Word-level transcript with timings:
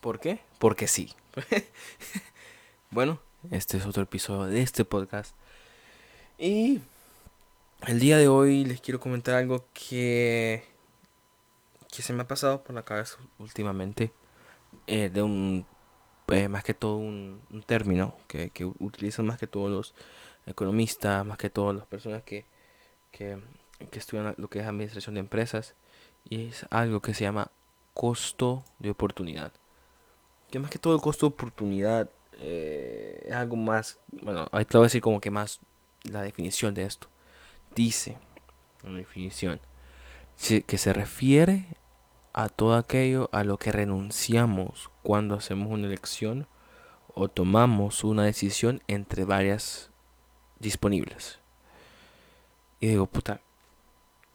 ¿Por 0.00 0.18
qué? 0.18 0.40
Porque 0.58 0.88
sí. 0.88 1.14
bueno, 2.90 3.20
este 3.50 3.76
es 3.76 3.84
otro 3.84 4.02
episodio 4.02 4.44
de 4.46 4.62
este 4.62 4.86
podcast. 4.86 5.34
Y 6.38 6.80
el 7.86 8.00
día 8.00 8.16
de 8.16 8.28
hoy 8.28 8.64
les 8.64 8.80
quiero 8.80 8.98
comentar 8.98 9.34
algo 9.34 9.66
que, 9.74 10.64
que 11.92 12.00
se 12.00 12.14
me 12.14 12.22
ha 12.22 12.28
pasado 12.28 12.64
por 12.64 12.74
la 12.74 12.82
cabeza 12.82 13.18
últimamente. 13.38 14.10
Eh, 14.86 15.10
de 15.10 15.20
un, 15.20 15.66
eh, 16.28 16.48
más 16.48 16.64
que 16.64 16.72
todo 16.72 16.96
un, 16.96 17.42
término 17.66 18.16
que, 18.26 18.50
utilizan 18.78 19.26
más 19.26 19.38
que 19.38 19.46
todos 19.46 19.70
los 19.70 19.94
economistas, 20.46 21.26
más 21.26 21.36
que 21.36 21.50
todas 21.50 21.76
las 21.76 21.86
personas 21.86 22.22
que, 22.22 22.46
que 23.12 23.38
estudian 23.92 24.34
lo 24.38 24.48
que 24.48 24.60
es 24.60 24.66
administración 24.66 25.14
de 25.16 25.20
empresas. 25.20 25.74
Y 26.24 26.46
es 26.46 26.66
algo 26.70 27.00
que 27.02 27.12
se 27.12 27.24
llama 27.24 27.50
costo 27.92 28.64
de 28.78 28.90
oportunidad. 28.90 29.52
Que 30.50 30.58
más 30.58 30.70
que 30.70 30.78
todo 30.78 30.94
el 30.94 31.00
costo 31.00 31.26
de 31.26 31.32
oportunidad 31.34 32.10
eh, 32.40 33.24
es 33.26 33.32
algo 33.32 33.56
más, 33.56 33.98
bueno, 34.10 34.48
ahí 34.52 34.64
te 34.64 34.76
voy 34.76 34.84
a 34.84 34.88
decir 34.88 35.00
como 35.00 35.20
que 35.20 35.30
más 35.30 35.60
la 36.04 36.22
definición 36.22 36.74
de 36.74 36.84
esto 36.84 37.08
dice 37.74 38.16
la 38.82 38.92
definición 38.92 39.60
que 40.66 40.78
se 40.78 40.92
refiere 40.94 41.66
a 42.32 42.48
todo 42.48 42.74
aquello 42.74 43.28
a 43.32 43.44
lo 43.44 43.58
que 43.58 43.72
renunciamos 43.72 44.90
cuando 45.02 45.34
hacemos 45.34 45.68
una 45.70 45.86
elección 45.86 46.46
o 47.14 47.28
tomamos 47.28 48.04
una 48.04 48.24
decisión 48.24 48.82
entre 48.88 49.24
varias 49.24 49.90
disponibles. 50.58 51.40
Y 52.78 52.86
digo, 52.86 53.06
puta, 53.06 53.42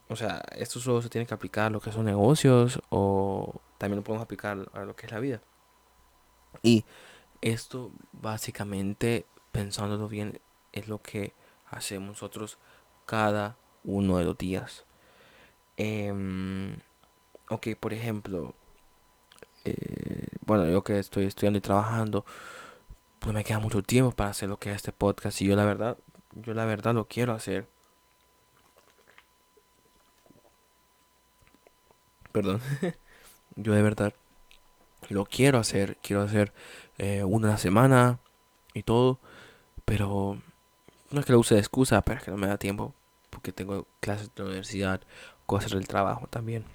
o 0.08 0.16
sea, 0.16 0.44
esto 0.56 0.80
solo 0.80 1.02
se 1.02 1.10
tiene 1.10 1.26
que 1.26 1.34
aplicar 1.34 1.66
a 1.66 1.70
lo 1.72 1.80
que 1.80 1.92
son 1.92 2.06
negocios 2.06 2.80
o 2.90 3.62
también 3.80 3.98
lo 3.98 4.04
podemos 4.04 4.24
aplicar 4.24 4.70
a 4.74 4.86
lo 4.86 4.96
que 4.96 5.08
es 5.08 5.12
la 5.12 5.20
vida. 5.20 5.42
Y 6.64 6.86
esto 7.42 7.92
básicamente, 8.14 9.26
pensándolo 9.52 10.08
bien, 10.08 10.40
es 10.72 10.88
lo 10.88 11.02
que 11.02 11.34
hacemos 11.70 12.10
nosotros 12.10 12.58
cada 13.06 13.58
uno 13.84 14.18
de 14.18 14.26
los 14.26 14.38
días. 14.38 14.86
Eh, 15.78 16.14
ok, 17.50 17.68
por 17.80 17.94
ejemplo, 17.94 18.54
eh, 19.66 20.28
bueno, 20.46 20.68
yo 20.70 20.84
que 20.84 21.00
estoy 21.00 21.26
estudiando 21.26 21.58
y 21.58 21.62
trabajando, 21.62 22.26
pues 23.20 23.34
me 23.34 23.44
queda 23.44 23.60
mucho 23.60 23.82
tiempo 23.84 24.12
para 24.12 24.30
hacer 24.32 24.50
lo 24.50 24.60
que 24.60 24.70
es 24.72 24.78
este 24.78 24.92
podcast 24.92 25.42
y 25.42 25.48
yo 25.48 25.56
la 25.56 25.66
verdad, 25.66 25.98
yo 26.34 26.54
la 26.54 26.66
verdad 26.66 26.94
lo 26.94 27.08
quiero 27.08 27.34
hacer. 27.34 27.68
Perdón. 32.32 32.62
yo 33.56 33.74
de 33.74 33.82
verdad 33.82 34.14
lo 35.10 35.26
quiero 35.26 35.60
hacer, 35.60 35.98
quiero 36.02 36.24
hacer 36.24 36.54
eh, 36.98 37.24
una 37.24 37.58
semana 37.58 38.20
y 38.74 38.84
todo, 38.84 39.20
pero 39.86 40.38
no 41.12 41.20
es 41.20 41.26
que 41.26 41.34
lo 41.34 41.40
use 41.40 41.56
de 41.56 41.62
excusa, 41.62 42.02
pero 42.02 42.20
es 42.20 42.26
que 42.26 42.32
no 42.32 42.38
me 42.38 42.48
da 42.48 42.58
tiempo. 42.58 42.94
Porque 43.30 43.52
tengo 43.52 43.88
clases 44.00 44.34
de 44.34 44.44
universidad, 44.44 45.02
cosas 45.46 45.72
del 45.72 45.88
trabajo 45.88 46.28
también. 46.28 46.66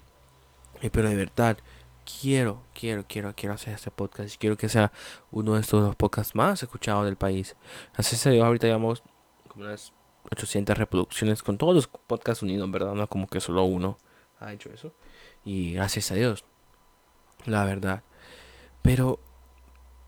Pero 0.91 1.09
de 1.09 1.15
verdad, 1.15 1.57
quiero, 2.05 2.61
quiero, 2.73 3.05
quiero, 3.07 3.33
quiero 3.35 3.55
hacer 3.55 3.73
este 3.73 3.91
podcast. 3.91 4.37
Quiero 4.37 4.57
que 4.57 4.69
sea 4.69 4.91
uno 5.31 5.55
de 5.55 5.61
estos 5.61 5.95
podcasts 5.95 6.35
más 6.35 6.61
escuchados 6.63 7.05
del 7.05 7.15
país. 7.15 7.55
Así 7.95 8.15
se 8.15 8.39
ahorita 8.39 8.67
llevamos 8.67 9.03
como 9.47 9.65
unas 9.65 9.93
800 10.31 10.77
reproducciones 10.77 11.43
con 11.43 11.57
todos 11.57 11.75
los 11.75 11.87
podcasts 11.87 12.43
unidos, 12.43 12.69
¿verdad? 12.71 12.93
No 12.93 13.07
como 13.07 13.27
que 13.27 13.39
solo 13.39 13.63
uno 13.63 13.97
ha 14.39 14.53
hecho 14.53 14.69
eso. 14.71 14.93
Y 15.43 15.73
gracias 15.73 16.11
a 16.11 16.15
Dios. 16.15 16.45
La 17.45 17.65
verdad. 17.65 18.03
Pero, 18.81 19.19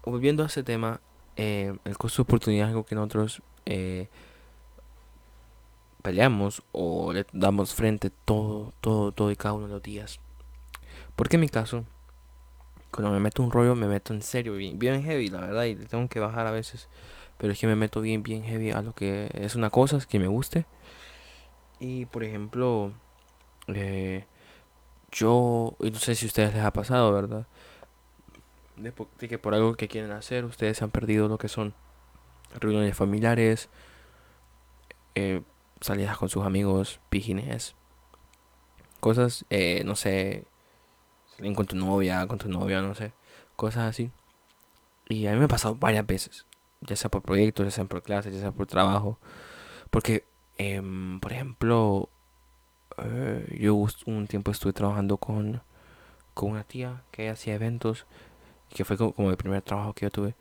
volviendo 0.03 0.43
a 0.43 0.47
ese 0.47 0.63
tema, 0.63 0.99
eh, 1.35 1.75
el 1.85 1.97
costo 1.97 2.17
de 2.17 2.23
oportunidad 2.23 2.67
es 2.67 2.69
algo 2.71 2.85
que 2.85 2.95
nosotros 2.95 3.41
eh, 3.65 4.07
peleamos 6.01 6.63
o 6.71 7.13
le 7.13 7.25
damos 7.31 7.73
frente 7.73 8.11
todo, 8.25 8.73
todo, 8.81 9.11
todo 9.11 9.31
y 9.31 9.35
cada 9.35 9.53
uno 9.53 9.67
de 9.67 9.73
los 9.73 9.83
días. 9.83 10.19
Porque 11.15 11.37
en 11.37 11.41
mi 11.41 11.49
caso, 11.49 11.85
cuando 12.91 13.11
me 13.11 13.19
meto 13.19 13.41
un 13.41 13.51
rollo, 13.51 13.75
me 13.75 13.87
meto 13.87 14.13
en 14.13 14.21
serio, 14.21 14.53
bien, 14.53 15.03
heavy, 15.03 15.29
la 15.29 15.41
verdad, 15.41 15.63
y 15.65 15.75
tengo 15.75 16.07
que 16.07 16.19
bajar 16.19 16.45
a 16.45 16.51
veces. 16.51 16.87
Pero 17.37 17.53
es 17.53 17.59
que 17.59 17.67
me 17.67 17.75
meto 17.75 18.01
bien, 18.01 18.21
bien 18.21 18.43
heavy 18.43 18.71
a 18.71 18.81
lo 18.81 18.93
que 18.93 19.29
es 19.33 19.55
una 19.55 19.69
cosa 19.69 19.99
que 20.07 20.19
me 20.19 20.27
guste. 20.27 20.65
Y 21.79 22.05
por 22.05 22.23
ejemplo, 22.23 22.91
eh, 23.67 24.25
yo, 25.11 25.75
y 25.79 25.91
no 25.91 25.99
sé 25.99 26.15
si 26.15 26.25
a 26.25 26.27
ustedes 26.27 26.53
les 26.53 26.63
ha 26.63 26.71
pasado, 26.71 27.11
¿verdad? 27.11 27.47
Que 29.19 29.37
por 29.37 29.53
algo 29.53 29.75
que 29.75 29.87
quieren 29.87 30.11
hacer, 30.11 30.45
ustedes 30.45 30.81
han 30.81 30.91
perdido 30.91 31.27
lo 31.27 31.37
que 31.37 31.47
son 31.47 31.73
reuniones 32.59 32.95
familiares, 32.95 33.69
eh, 35.15 35.41
salidas 35.81 36.17
con 36.17 36.29
sus 36.29 36.45
amigos, 36.45 36.99
pijines, 37.09 37.75
cosas, 38.99 39.45
eh, 39.49 39.83
no 39.85 39.95
sé, 39.95 40.45
salir 41.37 41.55
con 41.55 41.65
tu 41.65 41.75
novia, 41.75 42.25
con 42.27 42.37
tu 42.37 42.49
novia, 42.49 42.81
no 42.81 42.95
sé, 42.95 43.13
cosas 43.55 43.89
así. 43.89 44.11
Y 45.09 45.27
a 45.27 45.33
mí 45.33 45.39
me 45.39 45.45
ha 45.45 45.49
pasado 45.49 45.75
varias 45.75 46.05
veces, 46.07 46.45
ya 46.81 46.95
sea 46.95 47.11
por 47.11 47.21
proyectos, 47.21 47.65
ya 47.65 47.71
sea 47.71 47.85
por 47.85 48.01
clases, 48.01 48.33
ya 48.33 48.39
sea 48.39 48.51
por 48.51 48.67
trabajo, 48.67 49.19
porque, 49.91 50.25
em, 50.57 51.19
por 51.19 51.33
ejemplo, 51.33 52.09
eh, 52.97 53.57
yo 53.59 53.75
un 54.05 54.27
tiempo 54.27 54.51
estuve 54.51 54.73
trabajando 54.73 55.17
con, 55.17 55.61
con 56.33 56.51
una 56.51 56.63
tía 56.63 57.03
que 57.11 57.29
hacía 57.29 57.55
eventos, 57.55 58.05
que 58.73 58.85
fue 58.85 58.97
como, 58.97 59.29
el 59.29 59.37
primer 59.37 59.61
trabajo 59.61 59.93
que 59.93 60.05
yo 60.05 60.11
tuve 60.11 60.35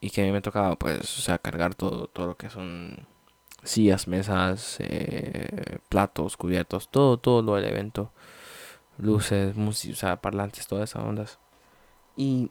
y 0.00 0.10
que 0.10 0.22
a 0.22 0.24
mí 0.24 0.32
me 0.32 0.42
tocaba 0.42 0.76
pues 0.76 1.18
o 1.18 1.22
sea 1.22 1.38
cargar 1.38 1.74
todo 1.74 2.08
todo 2.08 2.28
lo 2.28 2.36
que 2.36 2.50
son 2.50 3.06
sillas 3.62 4.08
mesas 4.08 4.78
eh, 4.80 5.78
platos 5.88 6.36
cubiertos 6.36 6.88
todo 6.90 7.18
todo 7.18 7.42
lo 7.42 7.54
del 7.54 7.66
evento 7.66 8.12
luces 8.98 9.56
música 9.56 9.92
o 9.92 9.96
sea 9.96 10.16
parlantes 10.20 10.66
todas 10.66 10.90
esas 10.90 11.04
ondas. 11.04 11.38
Y 12.16 12.50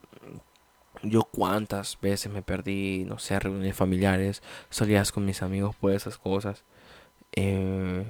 yo 1.03 1.23
cuántas 1.23 1.99
veces 2.01 2.31
me 2.31 2.41
perdí 2.41 3.05
no 3.05 3.19
sé 3.19 3.39
reuniones 3.39 3.75
familiares 3.75 4.43
salías 4.69 5.11
con 5.11 5.25
mis 5.25 5.41
amigos 5.41 5.75
por 5.75 5.91
esas 5.91 6.17
cosas 6.17 6.63
eh, 7.33 8.05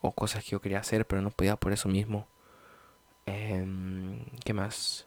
o 0.00 0.12
cosas 0.12 0.44
que 0.44 0.50
yo 0.50 0.60
quería 0.60 0.80
hacer 0.80 1.06
pero 1.06 1.22
no 1.22 1.30
podía 1.30 1.56
por 1.56 1.72
eso 1.72 1.88
mismo. 1.88 2.26
Eh, 3.26 3.66
qué 4.44 4.52
más 4.52 5.06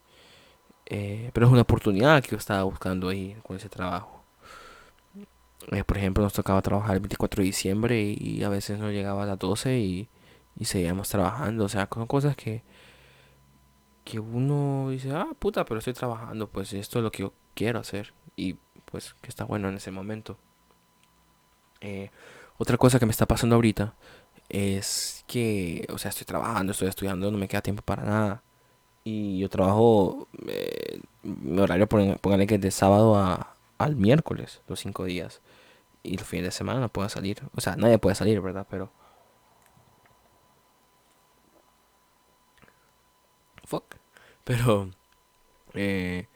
eh, 0.90 1.32
pero 1.34 1.48
es 1.48 1.52
una 1.52 1.64
oportunidad 1.64 2.24
que 2.24 2.32
yo 2.32 2.38
estaba 2.38 2.64
buscando 2.64 3.10
ahí 3.10 3.36
con 3.44 3.58
ese 3.58 3.68
trabajo. 3.68 4.24
Eh, 5.72 5.84
por 5.84 5.98
ejemplo, 5.98 6.24
nos 6.24 6.32
tocaba 6.32 6.62
trabajar 6.62 6.96
el 6.96 7.02
24 7.02 7.42
de 7.42 7.46
diciembre 7.46 8.02
y, 8.02 8.44
a 8.44 8.50
veces 8.50 8.80
no 8.80 8.90
llegaba 8.90 9.24
a 9.24 9.26
las 9.26 9.40
12 9.40 9.80
y, 9.80 10.10
y 10.58 10.66
seguíamos 10.66 11.10
trabajando. 11.10 11.66
O 11.66 11.70
sea, 11.70 11.90
son 11.94 12.08
cosas 12.08 12.38
que, 12.38 12.64
que 14.06 14.20
uno 14.20 14.90
dice, 14.90 15.12
ah, 15.12 15.28
puta, 15.38 15.66
pero 15.66 15.80
estoy 15.80 15.94
trabajando, 15.94 16.48
pues 16.48 16.72
esto 16.74 17.00
es 17.00 17.04
lo 17.04 17.12
que 17.12 17.24
yo 17.24 17.34
quiero 17.54 17.80
hacer. 17.80 18.14
Y 18.38 18.56
pues 18.86 19.14
que 19.22 19.30
está 19.30 19.44
bueno 19.44 19.68
en 19.70 19.76
ese 19.76 19.92
momento. 19.92 20.38
Eh, 21.82 22.12
otra 22.58 22.78
cosa 22.78 23.00
que 23.00 23.06
me 23.06 23.12
está 23.12 23.26
pasando 23.26 23.56
ahorita 23.56 23.96
es 24.50 25.26
que, 25.28 25.86
o 25.94 25.98
sea, 25.98 26.10
estoy 26.10 26.26
trabajando, 26.26 26.72
estoy 26.72 26.88
estudiando, 26.88 27.30
no 27.30 27.38
me 27.38 27.50
queda 27.50 27.62
tiempo 27.62 27.82
para 27.84 28.04
nada 28.04 28.44
y 29.08 29.40
yo 29.40 29.50
trabajo 29.50 30.28
eh, 30.48 31.00
mi 31.24 31.60
horario 31.62 31.88
póngale 31.88 32.46
que 32.46 32.56
es 32.56 32.62
de 32.62 32.72
sábado 32.72 33.16
a, 33.16 33.56
al 33.78 33.96
miércoles 33.96 34.62
los 34.68 34.82
cinco 34.82 35.06
días. 35.06 35.42
Y 36.04 36.18
los 36.18 36.28
fines 36.28 36.46
de 36.46 36.52
semana 36.52 36.80
no 36.82 36.90
puedo 36.90 37.08
salir. 37.10 37.42
O 37.56 37.62
sea 37.62 37.76
nadie 37.78 38.00
puede 38.00 38.16
salir 38.16 38.42
verdad 38.42 38.68
pero 38.70 38.92
fuck. 43.64 43.96
Pero 44.44 44.92
eh, 45.74 46.28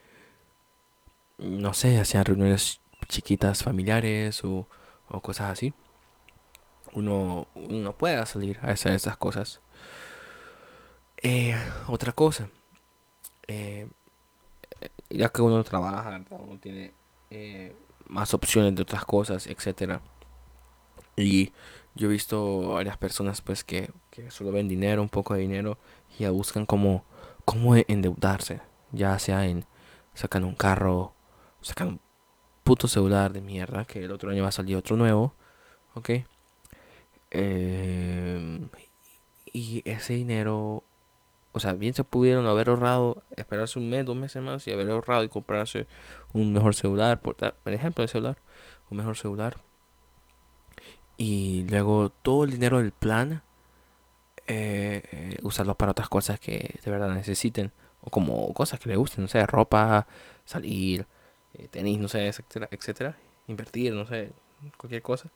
no 1.38 1.74
sé 1.74 1.98
hacían 2.00 2.24
reuniones 2.24 2.80
chiquitas 3.08 3.62
familiares 3.62 4.44
o, 4.44 4.66
o 5.08 5.20
cosas 5.20 5.50
así. 5.50 5.74
Uno, 6.94 7.48
uno 7.54 7.92
puede 7.96 8.24
salir 8.26 8.58
a 8.62 8.70
hacer 8.70 8.92
esas 8.92 9.16
cosas. 9.18 9.60
Eh, 11.22 11.54
otra 11.88 12.12
cosa 12.12 12.48
eh, 13.48 13.88
ya 15.10 15.28
que 15.28 15.42
uno 15.42 15.62
trabaja, 15.64 16.22
uno 16.30 16.58
tiene 16.58 16.94
eh, 17.30 17.74
más 18.06 18.34
opciones 18.34 18.74
de 18.74 18.82
otras 18.82 19.04
cosas, 19.04 19.46
etcétera. 19.46 20.02
Y 21.16 21.52
yo 21.94 22.08
he 22.08 22.12
visto 22.12 22.70
varias 22.70 22.96
personas 22.96 23.40
pues 23.40 23.64
que, 23.64 23.90
que 24.10 24.30
solo 24.30 24.52
ven 24.52 24.68
dinero, 24.68 25.02
un 25.02 25.08
poco 25.08 25.34
de 25.34 25.40
dinero, 25.40 25.78
y 26.16 26.22
ya 26.22 26.30
buscan 26.30 26.66
como, 26.66 27.04
como 27.44 27.76
endeudarse, 27.76 28.60
ya 28.92 29.18
sea 29.18 29.46
en 29.46 29.66
sacan 30.14 30.44
un 30.44 30.54
carro, 30.54 31.14
sacan 31.60 31.88
un 31.88 32.00
puto 32.64 32.88
celular 32.88 33.32
de 33.32 33.40
mierda, 33.40 33.84
que 33.84 34.04
el 34.04 34.12
otro 34.12 34.30
año 34.30 34.42
va 34.42 34.48
a 34.48 34.52
salir 34.52 34.76
otro 34.76 34.96
nuevo, 34.96 35.34
ok. 35.94 36.10
Eh, 37.30 38.68
y 39.52 39.82
ese 39.84 40.14
dinero 40.14 40.84
o 41.52 41.60
sea, 41.60 41.74
bien 41.74 41.94
se 41.94 42.04
pudieron 42.04 42.46
haber 42.46 42.70
ahorrado, 42.70 43.22
esperarse 43.36 43.78
un 43.78 43.90
mes, 43.90 44.06
dos 44.06 44.16
meses 44.16 44.42
más 44.42 44.66
y 44.66 44.72
haber 44.72 44.90
ahorrado 44.90 45.22
y 45.24 45.28
comprarse 45.28 45.86
un 46.32 46.52
mejor 46.52 46.74
celular, 46.74 47.20
por, 47.20 47.36
por 47.36 47.72
ejemplo, 47.72 48.02
el 48.02 48.08
celular, 48.08 48.38
un 48.90 48.96
mejor 48.98 49.16
celular. 49.16 49.58
Y 51.16 51.66
luego 51.68 52.10
todo 52.10 52.44
el 52.44 52.50
dinero 52.52 52.78
del 52.78 52.92
plan, 52.92 53.42
eh, 54.46 55.02
eh, 55.12 55.38
usarlo 55.42 55.74
para 55.76 55.92
otras 55.92 56.08
cosas 56.08 56.40
que 56.40 56.78
de 56.82 56.90
verdad 56.90 57.10
necesiten, 57.14 57.70
o 58.00 58.10
como 58.10 58.52
cosas 58.54 58.80
que 58.80 58.88
le 58.88 58.96
gusten, 58.96 59.24
no 59.24 59.28
sé, 59.28 59.46
ropa, 59.46 60.06
salir, 60.44 61.06
eh, 61.54 61.68
tenis, 61.68 61.98
no 61.98 62.08
sé, 62.08 62.26
etcétera, 62.28 62.68
etcétera, 62.70 63.16
invertir, 63.46 63.92
no 63.92 64.06
sé, 64.06 64.32
cualquier 64.78 65.02
cosa. 65.02 65.30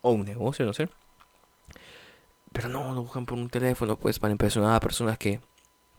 O 0.00 0.12
un 0.12 0.24
negocio, 0.24 0.64
no 0.64 0.72
sé. 0.72 0.88
Pero 2.52 2.68
no, 2.68 2.92
lo 2.94 3.02
buscan 3.02 3.26
por 3.26 3.38
un 3.38 3.48
teléfono, 3.48 3.98
pues, 3.98 4.18
para 4.18 4.32
impresionar 4.32 4.74
a 4.74 4.80
personas 4.80 5.18
que, 5.18 5.40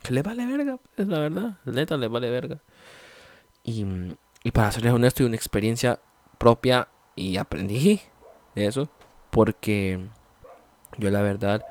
que 0.01 0.13
le 0.13 0.21
vale 0.21 0.45
verga, 0.45 0.79
es 0.97 1.07
la 1.07 1.19
verdad, 1.19 1.57
neta 1.65 1.97
le 1.97 2.07
vale 2.07 2.29
verga. 2.29 2.59
Y, 3.63 3.85
y 4.43 4.51
para 4.51 4.71
serles 4.71 4.93
honesto, 4.93 5.23
y 5.23 5.25
una 5.25 5.35
experiencia 5.35 5.99
propia 6.37 6.87
y 7.15 7.37
aprendí 7.37 8.01
eso, 8.55 8.89
porque 9.29 9.99
yo 10.97 11.09
la 11.11 11.21
verdad, 11.21 11.65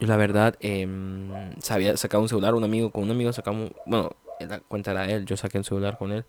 yo 0.00 0.06
la 0.06 0.16
verdad, 0.16 0.56
eh, 0.60 0.86
sabía 1.58 1.96
sacar 1.96 2.20
un 2.20 2.28
celular, 2.28 2.54
un 2.54 2.64
amigo, 2.64 2.90
con 2.90 3.04
un 3.04 3.10
amigo 3.10 3.32
sacamos, 3.32 3.72
bueno, 3.86 4.10
la 4.40 4.60
cuenta 4.60 4.92
era 4.92 5.06
él, 5.06 5.26
yo 5.26 5.36
saqué 5.36 5.58
un 5.58 5.64
celular 5.64 5.98
con 5.98 6.12
él 6.12 6.24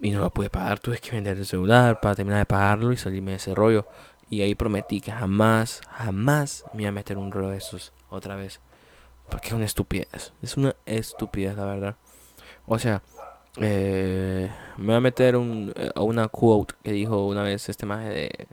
y 0.00 0.10
no 0.10 0.20
lo 0.20 0.30
pude 0.30 0.50
pagar, 0.50 0.80
tuve 0.80 0.98
que 0.98 1.12
vender 1.12 1.38
el 1.38 1.46
celular 1.46 2.00
para 2.00 2.14
terminar 2.14 2.40
de 2.40 2.46
pagarlo 2.46 2.92
y 2.92 2.96
salirme 2.96 3.32
de 3.32 3.36
ese 3.36 3.54
rollo. 3.54 3.86
Y 4.32 4.40
ahí 4.40 4.54
prometí 4.54 5.02
que 5.02 5.12
jamás, 5.12 5.82
jamás 5.90 6.64
me 6.72 6.84
iba 6.84 6.88
a 6.88 6.92
meter 6.92 7.18
un 7.18 7.30
rollo 7.30 7.50
de 7.50 7.58
esos 7.58 7.92
otra 8.08 8.34
vez. 8.34 8.60
Porque 9.28 9.48
es 9.48 9.52
una 9.52 9.66
estupidez. 9.66 10.32
Es 10.40 10.56
una 10.56 10.74
estupidez, 10.86 11.54
la 11.54 11.66
verdad. 11.66 11.96
O 12.64 12.78
sea, 12.78 13.02
eh, 13.58 14.50
me 14.78 14.86
voy 14.86 14.94
a 14.94 15.00
meter 15.00 15.36
un, 15.36 15.74
a 15.94 16.00
una 16.00 16.28
quote 16.28 16.72
que 16.82 16.92
dijo 16.92 17.26
una 17.26 17.42
vez 17.42 17.68
este 17.68 17.84
maje 17.84 18.08
de. 18.08 18.46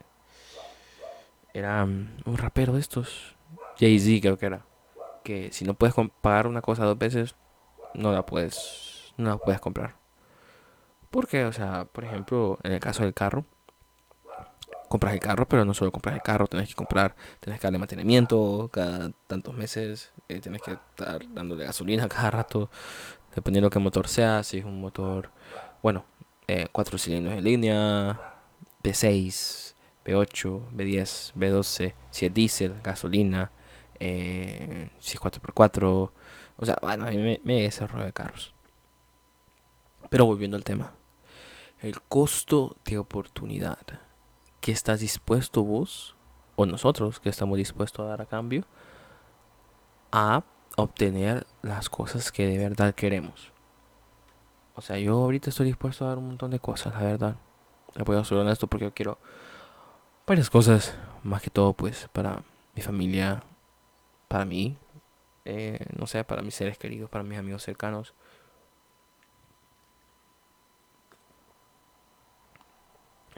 Era 1.53 1.85
um, 1.85 2.09
un 2.25 2.37
rapero 2.37 2.73
de 2.73 2.81
estos. 2.81 3.37
Jay-Z, 3.79 4.19
creo 4.19 4.37
que 4.37 4.47
era. 4.47 4.65
Que 5.23 5.53
si 5.53 5.63
no 5.63 5.75
puedes 5.75 5.95
pagar 6.19 6.47
una 6.47 6.61
cosa 6.61 6.83
dos 6.83 6.97
veces, 6.97 7.35
no 7.93 8.11
la 8.11 8.25
puedes. 8.25 9.13
No 9.15 9.29
la 9.29 9.37
puedes 9.37 9.61
comprar. 9.61 9.95
Porque, 11.09 11.45
o 11.45 11.53
sea, 11.53 11.85
por 11.85 12.03
ejemplo, 12.03 12.59
en 12.63 12.73
el 12.73 12.81
caso 12.81 13.03
del 13.03 13.13
carro 13.13 13.45
compras 14.89 15.13
el 15.13 15.19
carro, 15.19 15.47
pero 15.47 15.63
no 15.63 15.74
solo 15.74 15.91
compras 15.91 16.15
el 16.15 16.21
carro, 16.21 16.47
tenés 16.47 16.69
que 16.69 16.75
comprar, 16.75 17.15
tenés 17.39 17.59
que 17.59 17.68
darle 17.68 17.80
mantenimiento 17.80 18.69
cada 18.74 19.12
tantos 19.27 19.53
meses, 19.53 20.12
eh, 20.27 20.39
tienes 20.41 20.62
que 20.62 20.71
estar 20.71 21.21
dándole 21.33 21.63
gasolina 21.63 22.09
cada 22.09 22.31
rato, 22.31 22.69
dependiendo 23.36 23.69
de 23.69 23.74
qué 23.74 23.80
motor 23.80 24.07
sea, 24.07 24.44
si 24.44 24.57
es 24.57 24.65
un 24.65 24.81
motor, 24.81 25.31
bueno, 25.81 26.03
eh, 26.47 26.68
cuatro 26.71 26.97
cilindros 26.97 27.38
en 27.38 27.44
línea, 27.44 28.19
B6, 28.83 29.75
B8, 30.06 30.71
B10, 30.71 31.33
B12, 31.36 31.94
si 32.09 32.25
es 32.25 32.33
diésel, 32.33 32.81
gasolina, 32.83 33.51
eh, 34.00 34.89
si 35.00 35.13
es 35.13 35.21
4x4, 35.21 36.12
o 36.57 36.65
sea, 36.65 36.77
bueno, 36.81 37.06
a 37.06 37.12
mí 37.12 37.18
me, 37.18 37.39
me 37.44 37.65
ese 37.65 37.86
rollo 37.86 38.06
de 38.06 38.13
carros. 38.13 38.53
Pero 40.09 40.25
volviendo 40.25 40.57
al 40.57 40.63
tema, 40.63 40.94
el 41.81 42.01
costo 42.01 42.75
de 42.83 42.97
oportunidad 42.97 43.77
¿qué 44.61 44.71
estás 44.71 45.00
dispuesto 45.00 45.63
vos 45.63 46.15
o 46.56 46.65
nosotros 46.65 47.19
que 47.19 47.29
estamos 47.29 47.57
dispuestos 47.57 48.06
a 48.06 48.09
dar 48.09 48.21
a 48.21 48.25
cambio 48.25 48.65
a 50.11 50.44
obtener 50.75 51.45
las 51.61 51.89
cosas 51.89 52.31
que 52.31 52.47
de 52.47 52.57
verdad 52.57 52.94
queremos? 52.94 53.51
O 54.75 54.81
sea, 54.81 54.97
yo 54.97 55.13
ahorita 55.13 55.50
estoy 55.50 55.65
dispuesto 55.65 56.06
a 56.06 56.09
dar 56.09 56.17
un 56.17 56.27
montón 56.27 56.51
de 56.51 56.59
cosas, 56.59 56.94
la 56.94 57.01
verdad. 57.01 57.35
Le 57.95 58.03
voy 58.03 58.15
a 58.15 58.23
ser 58.23 58.38
honesto 58.38 58.67
porque 58.67 58.85
yo 58.85 58.94
quiero 58.94 59.17
varias 60.25 60.50
cosas, 60.50 60.95
más 61.23 61.41
que 61.41 61.50
todo 61.50 61.73
pues 61.73 62.07
para 62.13 62.44
mi 62.75 62.81
familia, 62.81 63.44
para 64.27 64.45
mí, 64.45 64.77
eh, 65.44 65.85
no 65.97 66.07
sé, 66.07 66.23
para 66.23 66.41
mis 66.44 66.55
seres 66.55 66.77
queridos, 66.77 67.09
para 67.09 67.23
mis 67.23 67.38
amigos 67.38 67.63
cercanos. 67.63 68.13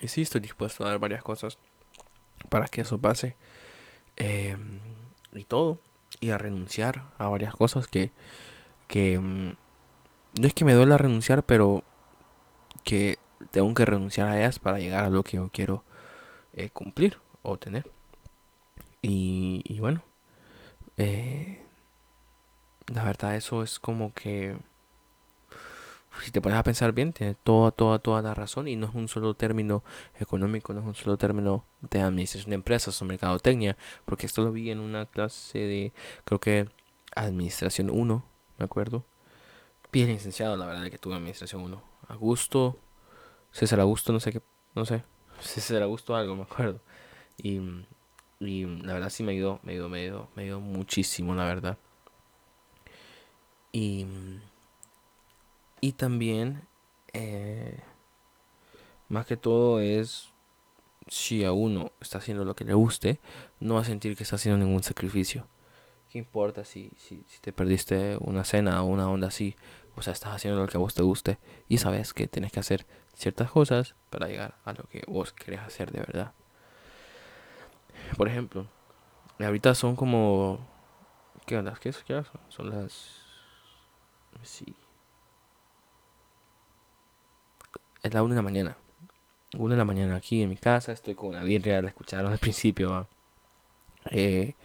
Y 0.02 0.08
sí, 0.08 0.24
estoy 0.24 0.42
dispuesto 0.42 0.84
a 0.84 0.90
dar 0.90 1.00
varias 1.00 1.24
cosas 1.24 1.58
para 2.50 2.68
que 2.68 2.82
eso 2.82 2.98
pase. 2.98 3.36
Em, 4.18 4.80
y 5.34 5.44
todo. 5.44 5.80
Y 6.20 6.32
a 6.32 6.38
renunciar 6.38 7.04
a 7.18 7.30
varias 7.30 7.56
cosas 7.56 7.88
que, 7.88 8.12
que 8.88 9.20
mm, 9.20 9.56
no 10.40 10.48
es 10.48 10.54
que 10.54 10.66
me 10.66 10.74
duela 10.74 10.98
renunciar, 10.98 11.44
pero 11.44 11.84
que 12.84 13.18
tengo 13.52 13.74
que 13.74 13.86
renunciar 13.86 14.28
a 14.28 14.40
ellas 14.40 14.60
para 14.60 14.80
llegar 14.80 15.06
a 15.06 15.10
lo 15.10 15.24
que 15.24 15.38
yo 15.38 15.50
quiero 15.54 15.84
eh, 16.54 16.70
cumplir 16.70 17.18
o 17.44 17.58
tener. 17.58 17.90
Y, 19.02 19.64
y 19.66 19.80
bueno, 19.80 20.04
eh, 20.98 21.64
la 22.88 23.04
verdad 23.04 23.36
eso 23.36 23.64
es 23.64 23.80
como 23.80 24.14
que 24.14 24.58
si 26.20 26.32
te 26.32 26.42
pones 26.42 26.58
a 26.58 26.64
pensar 26.64 26.92
bien, 26.92 27.14
tiene 27.14 27.36
toda, 27.36 27.72
toda, 27.72 28.00
toda 28.00 28.22
la 28.22 28.34
razón 28.34 28.68
y 28.68 28.76
no 28.76 28.88
es 28.88 28.94
un 28.94 29.08
solo 29.08 29.34
término 29.34 29.84
económico, 30.20 30.74
no 30.74 30.82
es 30.82 30.86
un 30.86 30.96
solo 30.96 31.18
término 31.18 31.66
de 31.82 32.02
administración 32.02 32.50
de 32.50 32.56
empresas 32.56 33.02
o 33.02 33.06
mercadotecnia, 33.06 33.78
porque 34.06 34.26
esto 34.26 34.44
lo 34.44 34.52
vi 34.52 34.72
en 34.72 34.80
una 34.80 35.06
clase 35.06 35.60
de, 35.60 35.94
creo 36.26 36.40
que, 36.40 36.68
administración 37.16 37.90
1, 37.90 38.26
me 38.58 38.66
acuerdo. 38.66 39.06
Bien 39.92 40.08
licenciado, 40.08 40.58
la 40.58 40.66
verdad, 40.66 40.90
que 40.90 40.98
tuve 40.98 41.16
administración 41.16 41.62
1. 41.62 41.82
Augusto, 42.10 42.78
César 43.52 43.80
Augusto, 43.80 44.12
no 44.12 44.20
sé 44.20 44.32
qué, 44.34 44.42
no 44.76 44.86
sé, 44.86 45.04
César 45.40 45.82
Augusto 45.82 46.16
algo, 46.16 46.36
me 46.36 46.44
acuerdo. 46.44 46.82
Y, 47.38 47.60
y 48.40 48.66
la 48.66 48.94
verdad 48.94 49.10
sí 49.10 49.24
me 49.24 49.32
ayudó, 49.32 49.60
me 49.64 49.74
ayudó, 49.74 49.90
me 49.90 50.02
ayudó, 50.02 50.30
me 50.36 50.44
ayudó 50.44 50.60
muchísimo, 50.60 51.34
la 51.36 51.46
verdad. 51.46 51.78
Y 53.72 54.06
y 55.82 55.94
también, 55.94 56.68
eh, 57.14 57.82
más 59.10 59.26
que 59.26 59.36
todo 59.36 59.80
es, 59.80 60.30
si 61.08 61.44
a 61.44 61.52
uno 61.52 61.92
está 62.00 62.20
haciendo 62.20 62.46
lo 62.46 62.56
que 62.56 62.64
le 62.64 62.74
guste, 62.74 63.20
no 63.60 63.76
va 63.76 63.82
a 63.82 63.86
sentir 63.86 64.16
que 64.16 64.24
está 64.24 64.36
haciendo 64.36 64.64
ningún 64.64 64.84
sacrificio. 64.84 65.48
¿Qué 66.10 66.20
importa 66.20 66.66
si, 66.66 66.92
si, 66.98 67.24
si 67.28 67.40
te 67.40 67.52
perdiste 67.52 68.18
una 68.20 68.44
cena 68.44 68.84
o 68.84 68.86
una 68.86 69.10
onda 69.10 69.28
así? 69.28 69.56
O 69.96 70.02
sea, 70.02 70.14
estás 70.14 70.36
haciendo 70.36 70.62
lo 70.62 70.68
que 70.68 70.78
a 70.78 70.80
vos 70.80 70.94
te 70.94 71.02
guste 71.02 71.40
y 71.68 71.80
sabes 71.80 72.14
que 72.14 72.28
tienes 72.28 72.52
que 72.52 72.60
hacer 72.60 72.86
ciertas 73.14 73.50
cosas 73.52 73.96
para 74.10 74.28
llegar 74.28 74.58
a 74.66 74.74
lo 74.74 74.84
que 74.84 75.04
vos 75.08 75.34
querés 75.34 75.62
hacer 75.62 75.92
de 75.92 76.00
verdad. 76.00 76.34
Por 78.18 78.28
ejemplo, 78.28 78.68
ahorita 79.40 79.76
son 79.76 79.96
como... 79.96 80.60
¿Qué 81.46 81.58
onda? 81.58 81.74
¿Qué, 81.80 81.92
son? 81.92 82.26
Son 82.50 82.70
las... 82.70 83.22
Sí, 84.44 84.76
es 88.04 88.14
la 88.14 88.24
una 88.24 88.36
de 88.36 88.40
la 88.40 88.44
mañana. 88.44 88.78
Una 89.58 89.76
de 89.76 89.80
la 89.80 89.86
mañana 89.86 90.16
aquí 90.16 90.42
en 90.42 90.50
mi 90.50 90.56
casa, 90.56 90.92
estoy 90.92 91.16
con 91.16 91.30
una 91.30 91.44
birria, 91.44 91.82
la 91.82 91.90
escucharon 91.90 92.32
al 92.32 92.40
principio. 92.40 93.08
Eh, 94.10 94.56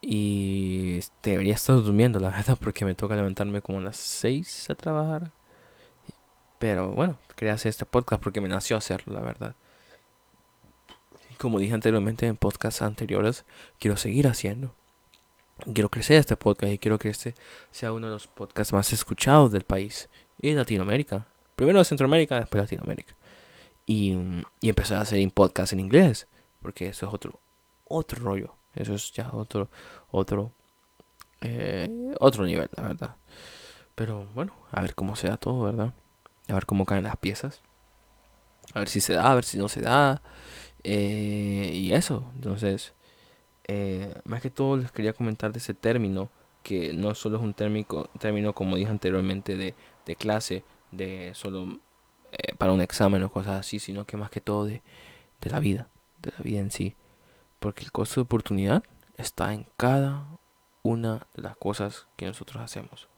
y 0.00 0.98
este, 0.98 1.30
debería 1.30 1.54
estar 1.54 1.76
durmiendo, 1.76 2.20
la 2.20 2.30
verdad, 2.36 2.58
porque 2.60 2.84
me 2.84 2.94
toca 2.94 3.16
levantarme 3.16 3.62
como 3.62 3.78
a 3.78 3.82
las 3.82 3.96
6 3.96 4.70
a 4.70 4.74
trabajar. 4.74 5.32
Pero 6.58 6.90
bueno, 6.92 7.18
quería 7.36 7.54
hacer 7.54 7.70
este 7.70 7.86
podcast 7.86 8.22
porque 8.22 8.40
me 8.40 8.48
nació 8.48 8.76
hacerlo, 8.76 9.14
la 9.14 9.20
verdad. 9.20 9.54
como 11.38 11.58
dije 11.60 11.74
anteriormente 11.74 12.26
en 12.26 12.36
podcasts 12.36 12.82
anteriores, 12.82 13.44
quiero 13.78 13.96
seguir 13.96 14.26
haciendo. 14.26 14.74
Quiero 15.74 15.88
crecer 15.88 16.18
este 16.18 16.36
podcast 16.36 16.72
y 16.72 16.78
quiero 16.78 16.98
que 16.98 17.08
este 17.08 17.34
sea 17.72 17.92
uno 17.92 18.06
de 18.08 18.12
los 18.14 18.26
podcasts 18.28 18.72
más 18.72 18.92
escuchados 18.92 19.50
del 19.50 19.64
país 19.64 20.08
y 20.40 20.50
de 20.50 20.56
Latinoamérica. 20.56 21.26
Primero 21.58 21.82
Centroamérica, 21.82 22.38
después 22.38 22.62
Latinoamérica. 22.62 23.16
Y, 23.84 24.16
y 24.60 24.68
empecé 24.68 24.94
a 24.94 25.00
hacer 25.00 25.28
podcast 25.32 25.72
en 25.72 25.80
inglés. 25.80 26.28
Porque 26.62 26.86
eso 26.86 27.08
es 27.08 27.12
otro, 27.12 27.40
otro 27.84 28.22
rollo. 28.22 28.54
Eso 28.76 28.94
es 28.94 29.10
ya 29.10 29.30
otro, 29.32 29.68
otro, 30.12 30.52
eh, 31.40 32.14
otro 32.20 32.44
nivel, 32.44 32.70
la 32.76 32.84
verdad. 32.84 33.16
Pero 33.96 34.28
bueno, 34.36 34.52
a 34.70 34.82
ver 34.82 34.94
cómo 34.94 35.16
se 35.16 35.26
da 35.26 35.36
todo, 35.36 35.64
¿verdad? 35.64 35.94
A 36.46 36.54
ver 36.54 36.64
cómo 36.64 36.86
caen 36.86 37.02
las 37.02 37.16
piezas. 37.16 37.60
A 38.72 38.78
ver 38.78 38.88
si 38.88 39.00
se 39.00 39.14
da, 39.14 39.28
a 39.28 39.34
ver 39.34 39.44
si 39.44 39.58
no 39.58 39.68
se 39.68 39.80
da. 39.80 40.22
Eh, 40.84 41.72
y 41.74 41.92
eso, 41.92 42.30
entonces, 42.36 42.92
eh, 43.66 44.14
más 44.24 44.42
que 44.42 44.50
todo 44.50 44.76
les 44.76 44.92
quería 44.92 45.12
comentar 45.12 45.50
de 45.50 45.58
ese 45.58 45.74
término, 45.74 46.30
que 46.62 46.92
no 46.92 47.16
solo 47.16 47.38
es 47.38 47.42
un 47.42 47.52
término, 47.54 48.08
término 48.20 48.52
como 48.52 48.76
dije 48.76 48.92
anteriormente, 48.92 49.56
de, 49.56 49.74
de 50.06 50.14
clase, 50.14 50.62
de 50.90 51.32
solo 51.34 51.80
eh, 52.32 52.54
para 52.56 52.72
un 52.72 52.80
examen 52.80 53.22
o 53.22 53.30
cosas 53.30 53.60
así, 53.60 53.78
sino 53.78 54.04
que 54.04 54.16
más 54.16 54.30
que 54.30 54.40
todo 54.40 54.66
de, 54.66 54.82
de 55.40 55.50
la 55.50 55.60
vida, 55.60 55.88
de 56.22 56.32
la 56.36 56.42
vida 56.42 56.60
en 56.60 56.70
sí. 56.70 56.94
Porque 57.60 57.84
el 57.84 57.92
costo 57.92 58.20
de 58.20 58.24
oportunidad 58.24 58.84
está 59.16 59.52
en 59.52 59.66
cada 59.76 60.26
una 60.82 61.26
de 61.34 61.42
las 61.42 61.56
cosas 61.56 62.06
que 62.16 62.26
nosotros 62.26 62.62
hacemos. 62.62 63.08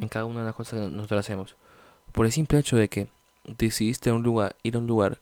En 0.00 0.08
cada 0.08 0.24
una 0.24 0.40
de 0.40 0.46
las 0.46 0.54
cosas 0.54 0.80
que 0.80 0.88
nosotros 0.88 1.20
hacemos. 1.20 1.56
Por 2.12 2.26
el 2.26 2.32
simple 2.32 2.58
hecho 2.58 2.76
de 2.76 2.88
que 2.88 3.08
decidiste 3.44 4.12
un 4.12 4.22
lugar, 4.22 4.56
ir 4.62 4.76
a 4.76 4.78
un 4.78 4.86
lugar 4.86 5.18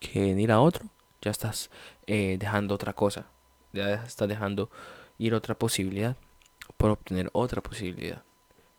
que 0.00 0.28
ir 0.28 0.52
a 0.52 0.60
otro, 0.60 0.86
ya 1.20 1.30
estás 1.30 1.70
eh, 2.06 2.36
dejando 2.38 2.74
otra 2.74 2.92
cosa. 2.92 3.26
Ya 3.72 3.94
estás 3.94 4.28
dejando 4.28 4.70
ir 5.18 5.34
otra 5.34 5.54
posibilidad 5.54 6.16
por 6.76 6.90
obtener 6.90 7.30
otra 7.32 7.62
posibilidad. 7.62 8.22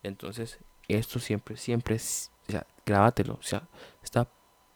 Entonces, 0.04 0.60
esto 0.88 1.20
siempre, 1.20 1.58
siempre, 1.58 1.96
o 1.96 2.52
sea, 2.52 2.66
grábatelo. 2.86 3.36
O 3.36 3.44
sea, 3.44 3.64
está 4.04 4.28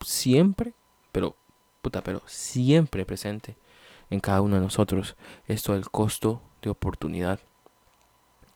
siempre, 0.04 0.74
pero, 1.12 1.36
puta, 1.82 2.02
pero 2.02 2.22
siempre 2.26 3.04
presente 3.04 3.56
en 4.10 4.20
cada 4.20 4.40
uno 4.40 4.56
de 4.56 4.62
nosotros. 4.62 5.16
Esto 5.46 5.74
el 5.74 5.88
costo 5.90 6.42
de 6.62 6.70
oportunidad. 6.70 7.40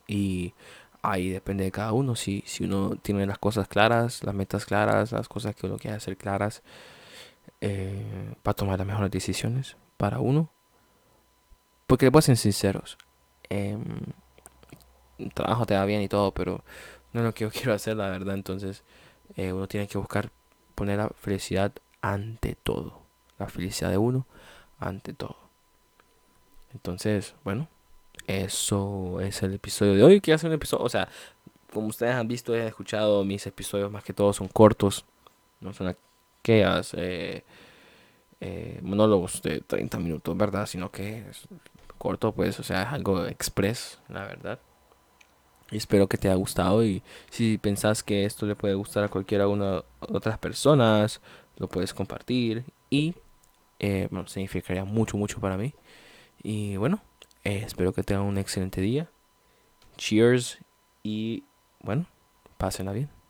Y 0.06 0.54
ahí 1.02 1.30
depende 1.30 1.64
de 1.64 1.72
cada 1.72 1.92
uno. 1.92 2.16
Si, 2.16 2.42
si 2.46 2.64
uno 2.64 2.96
tiene 2.96 3.26
las 3.26 3.38
cosas 3.38 3.68
claras, 3.68 4.22
las 4.24 4.34
metas 4.34 4.64
claras, 4.66 5.12
las 5.12 5.28
cosas 5.28 5.54
que 5.54 5.66
uno 5.66 5.78
quiere 5.78 5.96
hacer 5.96 6.16
claras, 6.16 6.62
eh, 7.60 8.34
para 8.42 8.54
tomar 8.54 8.78
las 8.78 8.86
mejores 8.86 9.10
decisiones 9.10 9.76
para 9.96 10.20
uno. 10.20 10.50
Porque 11.86 12.06
les 12.06 12.12
voy 12.12 12.20
a 12.20 12.22
ser 12.22 12.36
sinceros. 12.36 12.98
Em, 13.48 13.82
el 15.18 15.32
trabajo 15.34 15.66
te 15.66 15.74
va 15.74 15.84
bien 15.84 16.02
y 16.02 16.08
todo, 16.08 16.32
pero 16.32 16.64
no 17.12 17.20
es 17.20 17.26
lo 17.26 17.34
que 17.34 17.44
yo 17.44 17.50
quiero 17.52 17.74
hacer, 17.74 17.96
la 17.96 18.08
verdad. 18.08 18.34
Entonces, 18.34 18.82
eh, 19.36 19.52
uno 19.52 19.68
tiene 19.68 19.86
que 19.88 19.98
buscar 19.98 20.30
poner 20.74 20.98
la 20.98 21.08
felicidad 21.10 21.72
ante 22.00 22.56
todo. 22.62 23.00
La 23.38 23.48
felicidad 23.48 23.90
de 23.90 23.98
uno 23.98 24.26
ante 24.78 25.12
todo. 25.12 25.36
Entonces, 26.74 27.34
bueno, 27.44 27.68
eso 28.26 29.20
es 29.20 29.42
el 29.42 29.54
episodio 29.54 29.94
de 29.94 30.02
hoy. 30.02 30.20
Quiero 30.20 30.36
hacer 30.36 30.48
un 30.48 30.54
episodio, 30.54 30.84
o 30.84 30.88
sea, 30.88 31.08
como 31.72 31.88
ustedes 31.88 32.14
han 32.14 32.28
visto 32.28 32.56
y 32.56 32.60
han 32.60 32.66
escuchado, 32.66 33.24
mis 33.24 33.46
episodios 33.46 33.90
más 33.90 34.04
que 34.04 34.12
todo 34.12 34.32
son 34.32 34.48
cortos. 34.48 35.04
No 35.60 35.72
son 35.72 35.94
aquellas 36.40 36.94
eh, 36.94 37.44
eh, 38.40 38.80
monólogos 38.82 39.42
de 39.42 39.60
30 39.60 39.98
minutos, 39.98 40.36
¿verdad? 40.36 40.66
Sino 40.66 40.90
que 40.90 41.28
es 41.30 41.46
corto, 41.98 42.32
pues, 42.32 42.58
o 42.58 42.62
sea, 42.62 42.82
es 42.82 42.88
algo 42.88 43.26
express, 43.26 44.00
la 44.08 44.24
verdad. 44.24 44.58
Espero 45.72 46.06
que 46.06 46.18
te 46.18 46.28
haya 46.28 46.36
gustado 46.36 46.84
y 46.84 47.02
si 47.30 47.58
pensás 47.58 48.02
que 48.02 48.24
esto 48.24 48.46
le 48.46 48.54
puede 48.54 48.74
gustar 48.74 49.04
a 49.04 49.08
cualquiera 49.08 49.48
una 49.48 49.76
de 49.76 49.82
otras 50.00 50.38
personas, 50.38 51.20
lo 51.56 51.68
puedes 51.68 51.94
compartir 51.94 52.64
y 52.90 53.14
eh, 53.78 54.08
bueno, 54.10 54.28
significaría 54.28 54.84
mucho, 54.84 55.16
mucho 55.16 55.40
para 55.40 55.56
mí. 55.56 55.74
Y 56.42 56.76
bueno, 56.76 57.00
eh, 57.44 57.62
espero 57.66 57.92
que 57.92 58.02
tengan 58.02 58.24
un 58.24 58.38
excelente 58.38 58.80
día. 58.80 59.08
Cheers 59.96 60.58
y 61.02 61.44
bueno, 61.80 62.06
pásenla 62.58 62.92
bien. 62.92 63.21